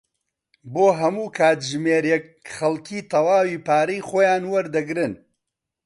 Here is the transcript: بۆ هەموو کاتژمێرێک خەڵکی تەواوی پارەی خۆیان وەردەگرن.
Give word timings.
بۆ 0.73 0.85
هەموو 0.99 1.33
کاتژمێرێک 1.37 2.25
خەڵکی 2.55 2.99
تەواوی 3.11 3.63
پارەی 3.67 4.05
خۆیان 4.09 4.43
وەردەگرن. 4.53 5.13